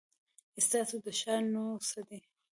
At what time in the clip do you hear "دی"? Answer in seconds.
2.07-2.19